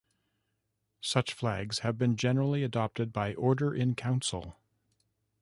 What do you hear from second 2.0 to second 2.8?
generally been